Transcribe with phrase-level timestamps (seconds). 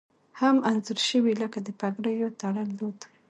[0.39, 2.99] هم انځور شوي لکه د پګړیو تړل دود